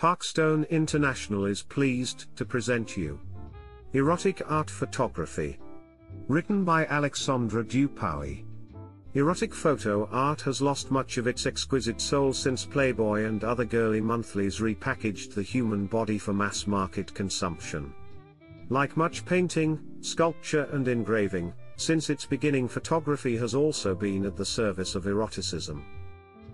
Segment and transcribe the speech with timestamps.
[0.00, 3.20] Parkstone International is pleased to present you
[3.92, 5.58] Erotic Art Photography.
[6.26, 8.46] Written by Alexandra Dupuy.
[9.12, 14.00] Erotic photo art has lost much of its exquisite soul since Playboy and other girly
[14.00, 17.92] monthlies repackaged the human body for mass market consumption.
[18.70, 24.46] Like much painting, sculpture and engraving, since its beginning photography has also been at the
[24.46, 25.84] service of eroticism.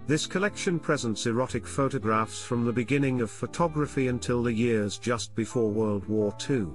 [0.06, 5.68] This collection presents erotic photographs from the beginning of photography until the years just before
[5.68, 6.68] World War II.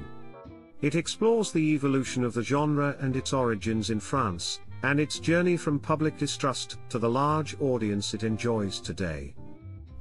[0.82, 5.56] It explores the evolution of the genre and its origins in France, and its journey
[5.56, 9.34] from public distrust to the large audience it enjoys today.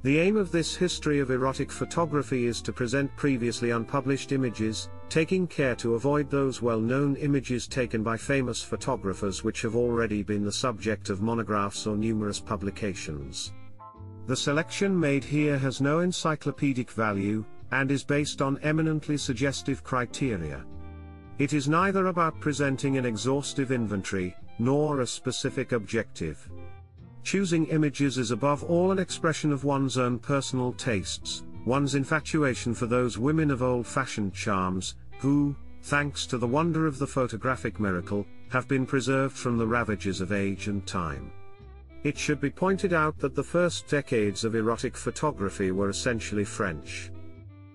[0.03, 5.45] The aim of this history of erotic photography is to present previously unpublished images, taking
[5.45, 10.51] care to avoid those well-known images taken by famous photographers which have already been the
[10.51, 13.53] subject of monographs or numerous publications.
[14.25, 20.65] The selection made here has no encyclopedic value, and is based on eminently suggestive criteria.
[21.37, 26.49] It is neither about presenting an exhaustive inventory, nor a specific objective.
[27.23, 32.87] Choosing images is above all an expression of one's own personal tastes, one's infatuation for
[32.87, 38.67] those women of old-fashioned charms, who, thanks to the wonder of the photographic miracle, have
[38.67, 41.31] been preserved from the ravages of age and time.
[42.03, 47.11] It should be pointed out that the first decades of erotic photography were essentially French.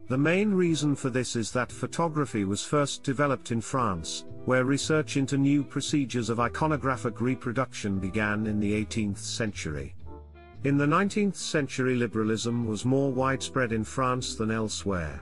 [0.08, 5.16] The main reason for this is that photography was first developed in France, where research
[5.16, 9.94] into new procedures of iconographic reproduction began in the 18th century.
[10.62, 15.20] In the 19th century liberalism was more widespread in France than elsewhere.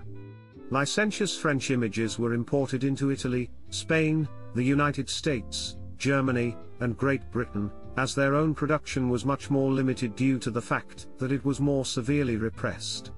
[0.71, 7.71] Licentious French images were imported into Italy, Spain, the United States, Germany, and Great Britain,
[7.97, 11.61] as their own production was much more limited due to the fact that it was
[11.61, 13.13] more severely repressed.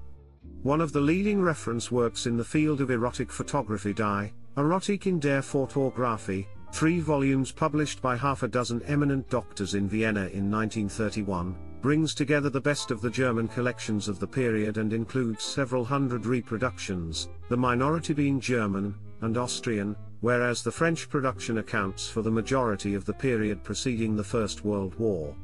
[0.63, 5.19] One of the leading reference works in the field of erotic photography die, Erotik in
[5.19, 11.55] der Fotografie, three volumes published by half a dozen eminent doctors in Vienna in 1931,
[11.79, 16.25] brings together the best of the German collections of the period and includes several hundred
[16.25, 22.95] reproductions, the minority being German and Austrian, whereas the French production accounts for the majority
[22.95, 25.35] of the period preceding the First World War.